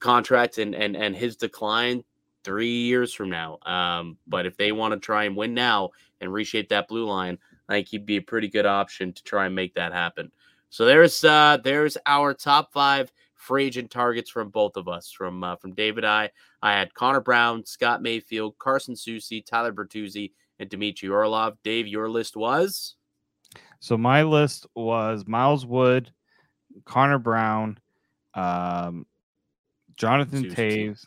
[0.00, 2.04] contract and and and his decline
[2.44, 3.58] three years from now.
[3.66, 7.38] Um, but if they want to try and win now and reshape that blue line,
[7.68, 10.30] I think he'd be a pretty good option to try and make that happen.
[10.70, 15.10] So there's uh there's our top five free agent targets from both of us.
[15.10, 16.30] From uh, from David I,
[16.62, 21.56] I had Connor Brown, Scott Mayfield, Carson Soucy, Tyler Bertuzzi, and Dmitry Orlov.
[21.62, 22.96] Dave, your list was?
[23.80, 26.10] So my list was Miles Wood,
[26.84, 27.78] Connor Brown,
[28.34, 29.06] um,
[29.96, 30.88] Jonathan Soucy.
[30.88, 31.06] Toews.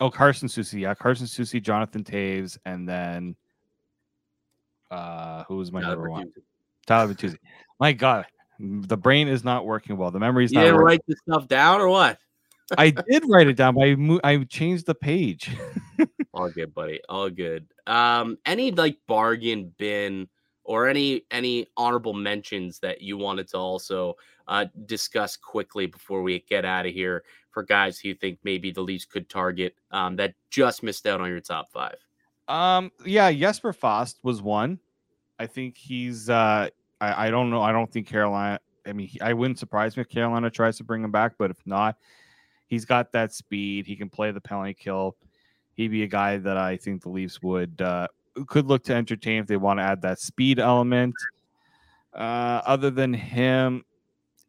[0.00, 0.80] Oh, Carson Soucy.
[0.80, 3.36] Yeah, Carson Soucy, Jonathan Toews, and then
[4.90, 6.32] uh who was my Tyler number one?
[6.86, 7.36] Tyler Bertuzzi.
[7.78, 8.24] My God,
[8.58, 10.10] the brain is not working well.
[10.10, 10.86] The memory's You not didn't working.
[10.86, 12.18] write this stuff down or what?
[12.78, 15.50] I did write it down, but I mo- I changed the page.
[16.32, 17.00] All good, buddy.
[17.08, 17.66] All good.
[17.86, 20.28] Um, any like bargain bin
[20.64, 26.40] or any any honorable mentions that you wanted to also uh discuss quickly before we
[26.48, 27.24] get out of here
[27.58, 31.20] for guys who you think maybe the Leafs could target um that just missed out
[31.20, 31.96] on your top five.
[32.46, 34.78] Um, yeah, Jesper Fast was one.
[35.40, 36.30] I think he's.
[36.30, 36.68] uh
[37.00, 37.60] I, I don't know.
[37.60, 38.60] I don't think Carolina.
[38.86, 41.50] I mean, he, I wouldn't surprise me if Carolina tries to bring him back, but
[41.50, 41.96] if not,
[42.68, 43.86] he's got that speed.
[43.86, 45.16] He can play the penalty kill.
[45.74, 48.06] He'd be a guy that I think the Leafs would uh
[48.46, 51.16] could look to entertain if they want to add that speed element.
[52.14, 53.84] Uh, other than him,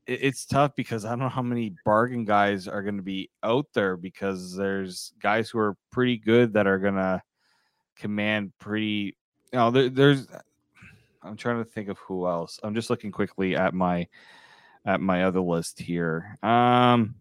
[0.09, 3.67] it's tough because I don't know how many bargain guys are going to be out
[3.73, 7.21] there because there's guys who are pretty good that are going to
[7.95, 9.15] command pretty
[9.51, 10.25] you know there, there's
[11.21, 12.59] i'm trying to think of who else.
[12.63, 14.07] I'm just looking quickly at my
[14.85, 16.37] at my other list here.
[16.41, 17.15] Um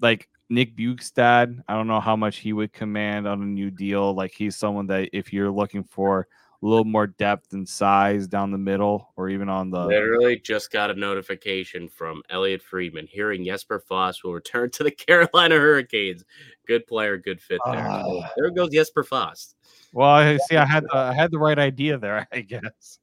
[0.00, 4.14] like nick bjugstad i don't know how much he would command on a new deal.
[4.14, 6.26] Like he's someone that if you're looking for
[6.62, 10.70] a little more depth and size down the middle or even on the Literally just
[10.70, 16.24] got a notification from Elliotte Friedman hearing Jesper Fast will return to the Carolina Hurricanes.
[16.66, 17.88] Good player, good fit there.
[18.04, 18.30] So Ah.
[18.36, 19.56] there goes Jesper Fast.
[19.92, 20.56] Well, I see.
[20.56, 22.98] I had uh, I had the right idea there, I guess.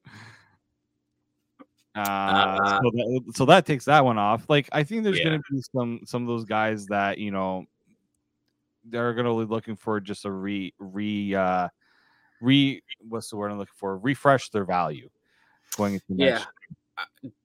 [1.96, 4.48] Uh, Uh, so, that, so that takes that one off.
[4.50, 5.30] Like, I think there's Yeah.
[5.30, 7.65] going to be some some of those guys that you know
[8.86, 11.67] they're going to be looking for just a re re uh
[12.41, 13.97] re what's the word I'm looking for?
[13.97, 15.10] Refresh their value
[15.76, 16.41] going into next.
[16.41, 16.45] Yeah.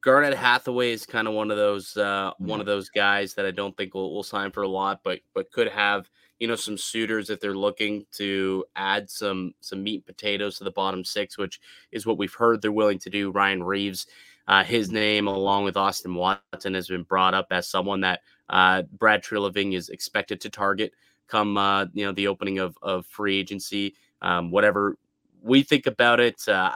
[0.01, 3.51] Garnet Hathaway is kind of one of those uh, one of those guys that I
[3.51, 6.09] don't think will, will sign for a lot, but but could have
[6.41, 10.65] you know some suitors if they're looking to add some some meat and potatoes to
[10.65, 13.31] the bottom six, which is what we've heard they're willing to do.
[13.31, 14.07] Ryan Reaves,
[14.49, 18.83] uh, his name along with Austin Watson has been brought up as someone that uh,
[18.99, 20.93] Brad Treliving is expected to target
[21.29, 23.95] come uh, you know the opening of of free agency.
[24.23, 24.97] Um, whatever
[25.43, 26.73] we think about it, uh,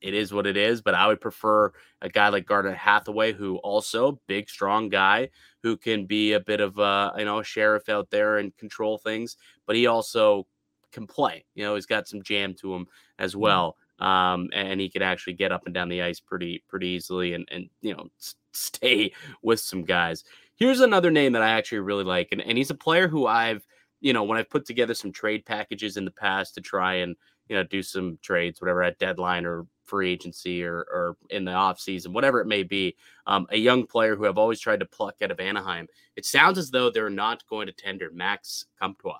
[0.00, 0.82] it is what it is.
[0.82, 5.30] But I would prefer a guy like Garnet Hathaway, who also big, strong guy
[5.62, 8.98] who can be a bit of a you know a sheriff out there and control
[8.98, 10.46] things, but he also
[10.92, 11.44] can play.
[11.54, 12.86] You know, he's got some jam to him
[13.18, 16.88] as well, um, and he can actually get up and down the ice pretty pretty
[16.88, 19.12] easily, and and you know s- stay
[19.42, 20.24] with some guys.
[20.56, 23.66] Here's another name that I actually really like, and, and he's a player who I've
[24.00, 27.16] you know when I've put together some trade packages in the past to try and
[27.48, 31.52] you know do some trades, whatever at deadline or free agency or, or in the
[31.52, 32.96] off season, whatever it may be.
[33.26, 35.88] Um, a young player who I've always tried to pluck out of Anaheim.
[36.14, 39.18] It sounds as though they're not going to tender Max Comtois.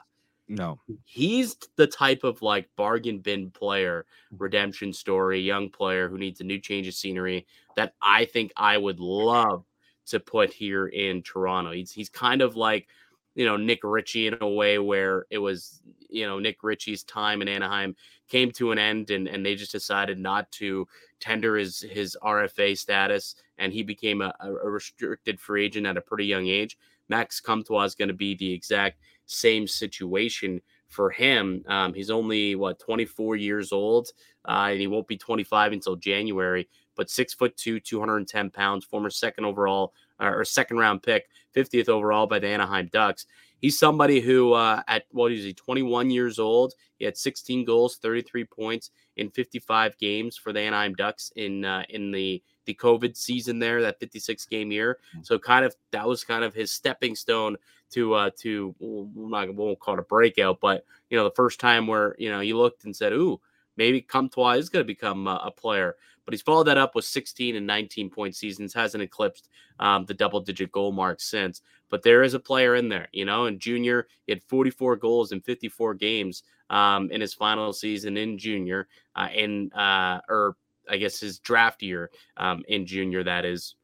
[0.51, 0.81] No.
[1.05, 6.45] He's the type of like bargain bin player, redemption story, young player who needs a
[6.45, 9.65] new change of scenery that I think I would love
[10.07, 11.71] to put here in Toronto.
[11.71, 12.89] He's he's kind of like
[13.35, 17.43] you know Nick Ritchie in a way where it was you know Nick Ritchie's time
[17.43, 17.95] in Anaheim
[18.29, 20.87] came to an end and and they just decided not to
[21.21, 26.01] tender his his RFA status and he became a, a restricted free agent at a
[26.01, 26.79] pretty young age.
[27.09, 31.65] Max Comtois is going to be the exact same situation for him.
[31.69, 34.09] Um, he's only what 24 years old,
[34.49, 36.69] uh, and he won't be 25 until January.
[36.97, 42.27] But six foot two, 210 pounds, former second overall or second round pick, 50th overall
[42.27, 43.27] by the Anaheim Ducks.
[43.61, 46.73] He's somebody who, uh, at what is he, 21 years old?
[46.99, 51.85] He had 16 goals, 33 points in 55 games for the Anaheim Ducks in uh,
[51.91, 54.99] in the the COVID season there, that 56 game year.
[55.23, 57.57] So kind of that was kind of his stepping stone
[57.91, 61.33] to uh to we're not we won't call it a breakout, but you know the
[61.33, 63.41] first time where you know you looked and said, "Ooh,
[63.81, 67.05] maybe Comtois is going to become a, a player." But he's followed that up with
[67.07, 69.49] 16 and 19 point seasons, hasn't eclipsed
[69.81, 71.63] um, the double digit goal mark since.
[71.89, 73.47] But there is a player in there, you know.
[73.47, 78.39] And Junior, he had 44 goals in 54 games um, in his final season in
[78.39, 80.57] junior, uh, in uh, or
[80.89, 83.25] I guess his draft year um, in junior.
[83.25, 83.75] That is.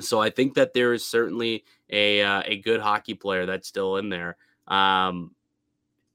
[0.00, 3.98] So I think that there is certainly a uh, a good hockey player that's still
[3.98, 4.36] in there.
[4.68, 5.32] Um,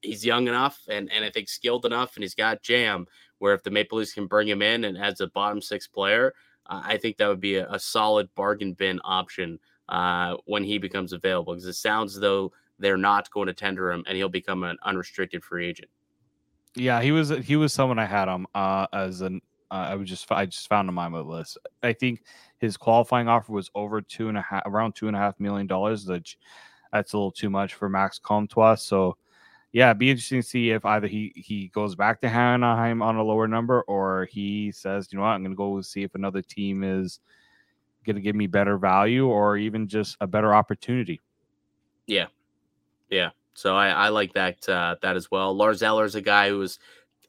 [0.02, 3.06] he's young enough and and I think skilled enough, and he's got jam.
[3.38, 6.34] Where if the Maple Leafs can bring him in and as a bottom six player,
[6.66, 10.78] uh, I think that would be a, a solid bargain bin option uh, when he
[10.78, 11.54] becomes available.
[11.54, 15.44] Because it sounds though they're not going to tender him, and he'll become an unrestricted
[15.44, 15.90] free agent.
[16.74, 20.08] Yeah, he was he was someone I had him uh, as an uh, I was
[20.08, 21.58] just I just found him on my list.
[21.82, 22.22] I think
[22.58, 25.66] his qualifying offer was over two and a half around two and a half million
[25.66, 26.38] dollars, which
[26.92, 28.76] that's a little too much for Max Comtois.
[28.76, 29.16] So
[29.72, 33.16] yeah, it'd be interesting to see if either he he goes back to Anaheim on
[33.16, 36.42] a lower number or he says, you know what, I'm gonna go see if another
[36.42, 37.20] team is
[38.06, 41.20] gonna give me better value or even just a better opportunity.
[42.06, 42.26] Yeah.
[43.10, 43.30] Yeah.
[43.54, 45.54] So I, I like that uh, that as well.
[45.54, 46.78] Lars Eller is a guy who was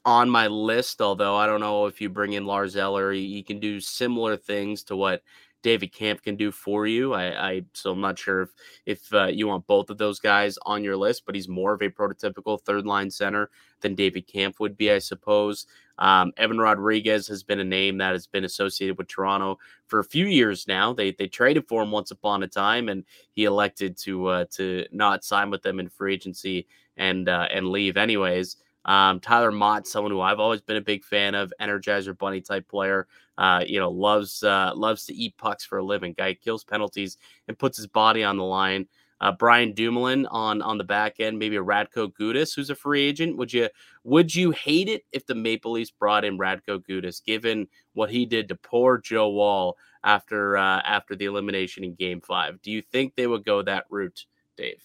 [0.05, 3.43] on my list, although I don't know if you bring in Lars Eller, he, he
[3.43, 5.21] can do similar things to what
[5.61, 7.13] David Kampf can do for you.
[7.13, 8.49] I, I so I'm not sure if
[8.85, 11.81] if uh, you want both of those guys on your list, but he's more of
[11.81, 13.49] a prototypical third line center
[13.81, 15.65] than David Kampf would be, I suppose.
[15.97, 20.03] Um, Evan Rodrigues has been a name that has been associated with Toronto for a
[20.03, 20.93] few years now.
[20.93, 24.85] They they traded for him once upon a time, and he elected to uh, to
[24.91, 28.57] not sign with them in free agency and uh, and leave anyways.
[28.89, 32.67] Um, Tyler Motte, someone who I've always been a big fan of, Energizer Bunny type
[32.67, 33.07] player.
[33.37, 36.13] Uh, you know, loves uh, loves to eat pucks for a living.
[36.17, 38.87] Guy kills penalties and puts his body on the line.
[39.21, 43.03] Uh, Brian Dumoulin on on the back end, maybe a Radko Gudas who's a free
[43.03, 43.37] agent.
[43.37, 43.69] Would you
[44.03, 48.25] would you hate it if the Maple Leafs brought in Radko Gudas, given what he
[48.25, 52.59] did to poor Joe Wall after uh, after the elimination in Game Five?
[52.63, 54.25] Do you think they would go that route,
[54.57, 54.81] Dave?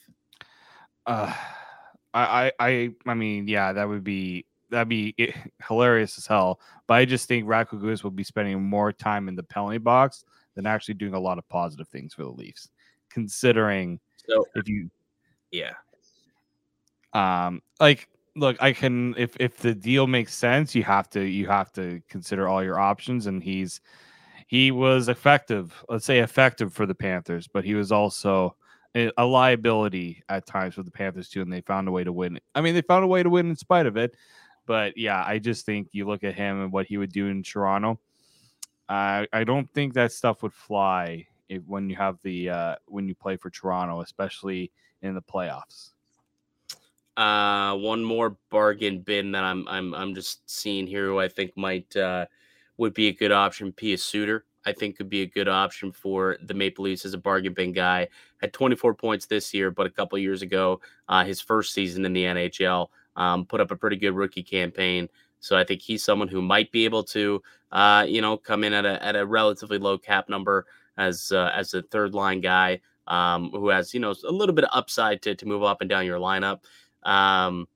[1.06, 1.32] Uh,
[2.14, 5.34] I I I mean, yeah, that would be that'd be it,
[5.66, 6.60] hilarious as hell.
[6.86, 10.24] But I just think Radko Gudas will be spending more time in the penalty box
[10.54, 12.70] than actually doing a lot of positive things for the Leafs,
[13.10, 13.98] considering
[14.28, 14.88] so if you,
[15.50, 15.72] yeah,
[17.12, 21.46] um, like look, I can if if the deal makes sense, you have to you
[21.48, 23.80] have to consider all your options, and he's
[24.46, 28.56] he was effective, let's say effective for the Panthers, but he was also
[28.94, 32.38] a liability at times for the Panthers too, and they found a way to win.
[32.54, 34.16] I mean, they found a way to win in spite of it.
[34.66, 37.42] But yeah, I just think you look at him and what he would do in
[37.42, 38.00] Toronto.
[38.88, 43.08] I I don't think that stuff would fly if, when you have the uh, when
[43.08, 44.70] you play for Toronto, especially
[45.02, 45.90] in the playoffs.
[47.16, 51.56] Uh, one more bargain bin that I'm I'm I'm just seeing here who I think
[51.56, 52.26] might uh,
[52.76, 53.72] would be a good option.
[53.72, 57.18] Pius Suter, I think could be a good option for the Maple Leafs as a
[57.18, 58.08] bargain bin guy.
[58.40, 62.12] Had 24 points this year, but a couple years ago, uh, his first season in
[62.12, 65.08] the NHL, um, put up a pretty good rookie campaign.
[65.40, 68.72] So I think he's someone who might be able to, uh, you know, come in
[68.72, 72.80] at a at a relatively low cap number as uh, as a third line guy
[73.06, 75.90] um, who has you know a little bit of upside to to move up and
[75.90, 76.60] down your lineup.
[77.02, 77.68] Um,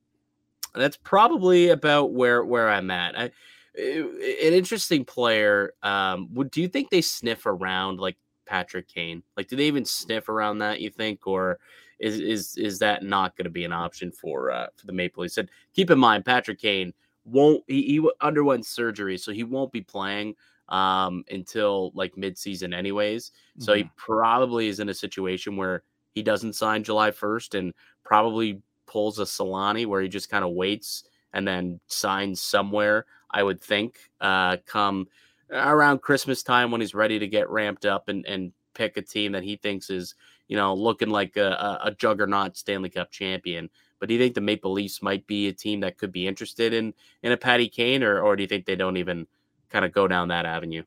[0.75, 3.19] that's probably about where where I'm at.
[3.19, 3.31] I,
[3.79, 5.73] an interesting player.
[5.83, 9.23] Um, would do you think they sniff around like Patrick Kane?
[9.37, 10.81] Like, do they even sniff around that?
[10.81, 11.59] You think, or
[11.99, 15.23] is is is that not going to be an option for uh, for the Maple
[15.23, 15.39] Leafs?
[15.39, 16.93] And keep in mind, Patrick Kane
[17.25, 20.35] won't he, he underwent surgery, so he won't be playing
[20.69, 23.31] um, until like midseason, anyways.
[23.31, 23.63] Mm-hmm.
[23.63, 23.93] So he mm-hmm.
[23.97, 25.83] probably is in a situation where
[26.15, 27.73] he doesn't sign July first, and
[28.05, 33.07] probably pulls a Selanne where he just kind of waits and then signs somewhere.
[33.31, 35.09] I would think uh, come
[35.51, 39.33] around Christmas time when he's ready to get ramped up and and pick a team
[39.33, 40.15] that he thinks is
[40.49, 43.71] you know, looking like a, a juggernaut Stanley Cup champion.
[44.01, 46.73] But do you think the Maple Leafs might be a team that could be interested
[46.73, 49.27] in in a Patty Kane, or or do you think they don't even
[49.69, 50.83] kind of go down that avenue?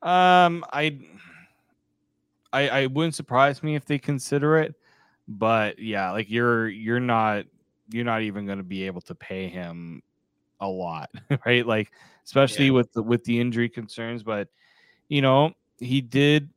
[0.00, 0.98] Um, I,
[2.52, 4.76] I, I wouldn't surprise me if they consider it,
[5.26, 7.44] but yeah, like you're you're not
[7.90, 10.02] you're not even going to be able to pay him
[10.60, 11.10] a lot,
[11.46, 11.66] right?
[11.66, 11.90] Like
[12.24, 12.72] especially yeah.
[12.72, 14.48] with the with the injury concerns, but
[15.08, 16.50] you know he did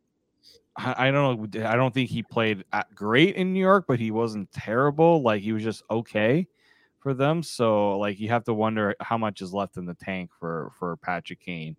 [0.77, 1.67] I don't know.
[1.67, 2.63] I don't think he played
[2.95, 5.21] great in New York, but he wasn't terrible.
[5.21, 6.47] Like he was just okay
[6.99, 7.43] for them.
[7.43, 10.95] So like you have to wonder how much is left in the tank for for
[10.97, 11.75] Patrick Kane.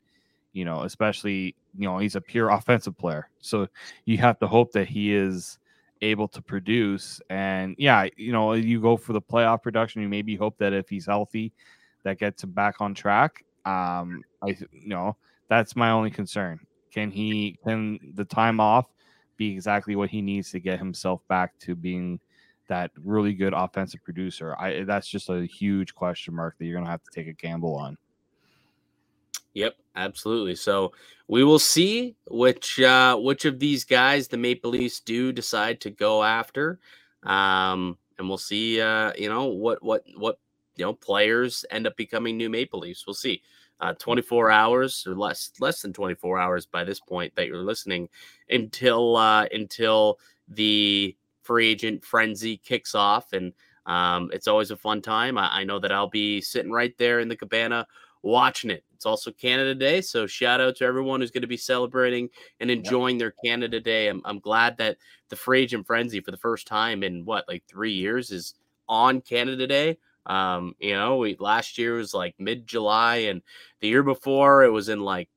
[0.53, 3.66] You know, especially you know he's a pure offensive player, so
[4.05, 5.59] you have to hope that he is
[6.03, 7.20] able to produce.
[7.30, 10.03] And yeah, you know, you go for the playoff production.
[10.03, 11.53] You maybe hope that if he's healthy,
[12.05, 13.44] that gets him back on track.
[13.64, 15.16] Um, I you know
[15.48, 16.61] that's my only concern.
[16.92, 18.86] Can he can the time off
[19.36, 22.20] be exactly what he needs to get himself back to being
[22.68, 24.57] that really good offensive producer.
[24.59, 27.76] I that's just a huge question mark that you're gonna have to take a gamble
[27.76, 27.96] on.
[29.55, 30.55] Yep, absolutely.
[30.55, 30.93] So
[31.28, 35.91] we will see which uh, which of these guys the Maple Leafs do decide to
[35.91, 36.78] go after,
[37.22, 38.80] um, and we'll see.
[38.80, 40.39] Uh, you know what what what
[40.76, 43.07] you know players end up becoming new Maple Leafs.
[43.07, 43.43] We'll see.
[43.80, 48.09] Uh, 24 hours or less less than 24 hours by this point that you're listening
[48.49, 50.18] until uh, until
[50.49, 53.53] the free agent frenzy kicks off and
[53.87, 55.37] um, it's always a fun time.
[55.37, 57.89] I, I know that I'll be sitting right there in the cabana
[58.22, 58.84] watching it.
[58.94, 62.28] It's also Canada Day, so shout out to everyone who's going to be celebrating
[62.60, 63.20] and enjoying yep.
[63.20, 64.08] their Canada Day.
[64.08, 64.96] I'm, I'm glad that
[65.28, 68.54] the free agent frenzy for the first time in what like three years is
[68.88, 69.98] on Canada Day.
[70.26, 73.42] Um, you know, we last year was like mid July, and
[73.80, 75.28] the year before it was in like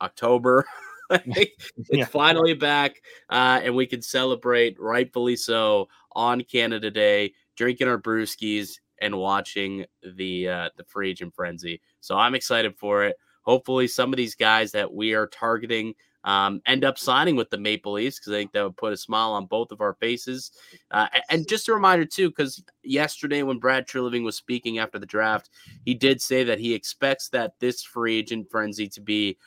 [0.00, 0.66] October.
[1.10, 2.04] it's yeah.
[2.04, 3.00] finally back,
[3.30, 9.84] uh, and we can celebrate rightfully so on Canada Day, drinking our brewskis and watching
[10.16, 11.80] the uh, the free agent frenzy.
[12.00, 13.16] So I'm excited for it.
[13.42, 15.94] Hopefully, some of these guys that we are targeting
[16.24, 18.96] um, end up signing with the Maple Leafs because I think that would put a
[18.96, 20.52] smile on both of our faces.
[20.90, 25.06] Uh, and just a reminder too, because yesterday when Brad Treliving was speaking after the
[25.06, 25.48] draft,
[25.84, 29.38] he did say that he expects that this free agent frenzy to be.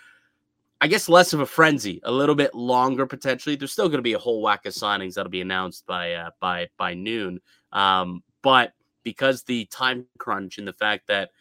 [0.83, 3.55] I guess less of a frenzy, a little bit longer potentially.
[3.55, 6.31] There's still going to be a whole whack of signings that'll be announced by uh,
[6.39, 7.39] by by noon.
[7.71, 8.73] Um, but
[9.03, 11.31] because the time crunch and the fact that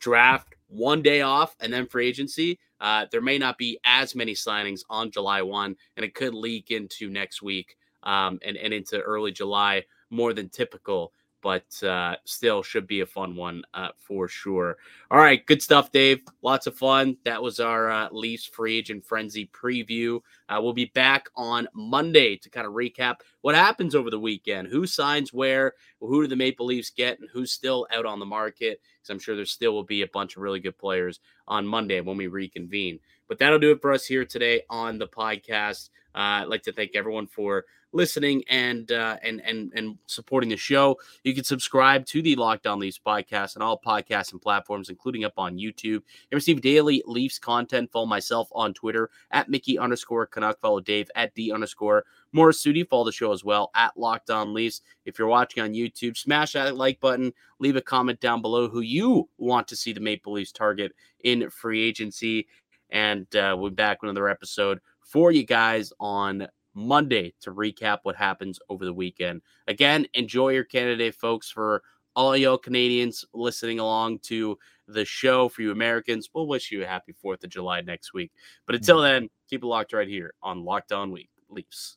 [0.00, 4.34] draft one day off and then free agency, uh, there may not be as many
[4.34, 9.00] signings on July 1, and it could leak into next week um, and, and into
[9.00, 11.12] early July more than typical
[11.44, 14.78] but uh, still should be a fun one uh, for sure.
[15.10, 16.22] All right, good stuff, Dave.
[16.40, 17.18] Lots of fun.
[17.26, 20.20] That was our uh, Leafs free agent frenzy preview.
[20.48, 24.68] Uh, we'll be back on Monday to kind of recap what happens over the weekend,
[24.68, 28.24] who signs where, who do the Maple Leafs get, and who's still out on the
[28.24, 28.80] market.
[29.02, 32.00] Because I'm sure there still will be a bunch of really good players on Monday
[32.00, 33.00] when we reconvene.
[33.28, 35.90] But that'll do it for us here today on the podcast.
[36.14, 40.56] Uh, I'd like to thank everyone for listening and uh, and and and supporting the
[40.56, 40.98] show.
[41.22, 45.24] You can subscribe to the Locked On Leafs podcast on all podcasts and platforms, including
[45.24, 47.90] up on YouTube, and receive daily Leafs content.
[47.90, 50.60] Follow myself on Twitter at Mickey underscore Canuck.
[50.60, 52.86] Follow Dave at D underscore Morassutti.
[52.86, 54.82] Follow the show as well at Locked On Leafs.
[55.06, 57.32] If you're watching on YouTube, smash that like button.
[57.60, 60.92] Leave a comment down below who you want to see the Maple Leafs target
[61.22, 62.48] in free agency.
[62.90, 68.00] And uh, we'll be back with another episode for you guys on Monday to recap
[68.02, 69.42] what happens over the weekend.
[69.68, 71.50] Again, enjoy your Canada Day, folks.
[71.50, 71.82] For
[72.16, 76.86] all y'all Canadians listening along to the show, for you Americans, we'll wish you a
[76.86, 78.32] happy 4th of July next week.
[78.66, 79.22] But until mm-hmm.
[79.22, 81.96] then, keep it locked right here on Locked On Week Leafs.